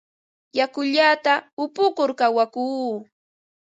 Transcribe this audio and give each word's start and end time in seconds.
Yakullata 0.57 1.33
upukur 1.63 2.09
kawakuu. 2.19 2.91